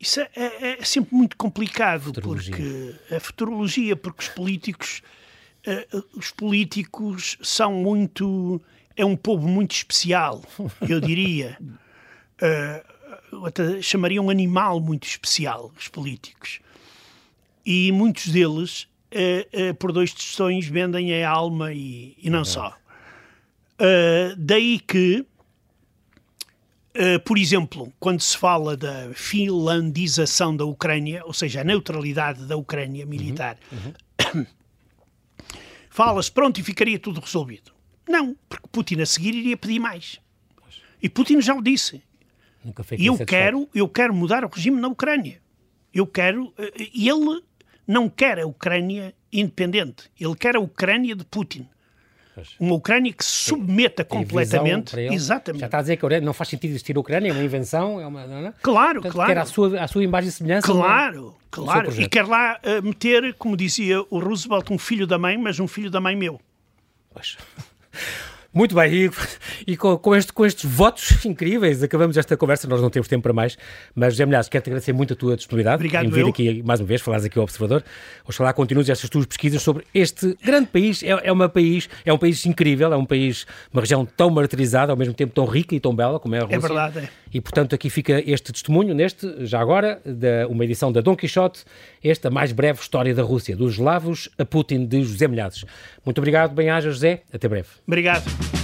[0.00, 2.56] Isso é, é- é sempre muito complicado, Futurologia.
[2.56, 5.02] porque a futurologia, porque os políticos,
[5.66, 8.60] eh, os políticos são muito,
[8.96, 10.42] é um povo muito especial,
[10.88, 11.58] eu diria.
[13.32, 16.58] Eu até chamaria um animal muito especial, os políticos.
[17.64, 22.76] E muitos deles, eh, por dois tostões, vendem a alma e, e não só.
[23.78, 25.24] Eh, daí que
[26.96, 32.56] Uh, por exemplo, quando se fala da finlandização da Ucrânia, ou seja, a neutralidade da
[32.56, 33.56] Ucrânia militar,
[35.88, 37.72] fala-se, pronto, e ficaria tudo resolvido.
[38.08, 40.20] Não, porque Putin a seguir iria pedir mais.
[41.00, 42.02] E Putin já o disse.
[42.98, 45.40] E eu quero, eu quero mudar o regime na Ucrânia.
[45.94, 46.52] Eu quero.
[46.58, 47.42] eh, ele
[47.86, 50.10] não quer a Ucrânia independente.
[50.18, 51.68] Ele quer a Ucrânia de Putin.
[52.58, 54.98] Uma Ucrânia que se submeta completamente.
[54.98, 55.60] Exatamente.
[55.60, 58.06] Já está a dizer que não faz sentido existir a Ucrânia, é uma invenção, é
[58.06, 58.26] uma.
[58.26, 58.54] Não, não?
[58.62, 59.32] Claro, Portanto, claro.
[59.32, 60.72] Quer a sua, a sua imagem e semelhança.
[60.72, 61.82] uma- Claro, claro.
[61.84, 62.06] projeto.
[62.06, 65.66] E quer lá eh, meter, como dizia o Roosevelt, um filho da mãe, mas um
[65.68, 66.40] filho da mãe meu.
[67.12, 67.36] Pois.
[68.52, 69.10] Muito bem, e,
[69.64, 73.22] e com, com, este- com estes votos incríveis, acabamos esta conversa, nós não temos tempo
[73.22, 73.56] para mais,
[73.94, 76.28] mas José Milhares, quero-te agradecer muito a tua disponibilidade Obrigado, em vir eu.
[76.28, 77.84] aqui mais uma vez, falares aqui ao Observador.
[78.28, 82.18] Oxalá continues estas tuas pesquisas sobre este grande país, é, é, uma país, é um
[82.18, 85.78] país incrível, é um país, uma região tão martirizada, ao mesmo tempo tão rica e
[85.78, 86.56] tão bela como é a Rússia.
[86.56, 87.08] É verdade, é.
[87.32, 91.64] E, portanto, aqui fica este testemunho, neste, já agora, da uma edição da Dom Quixote,
[92.02, 95.64] esta mais breve história da Rússia, dos eslavos a Putin, de José Milhares.
[96.04, 97.68] Muito obrigado, bem-aja, José, até breve.
[97.86, 98.59] Obrigado.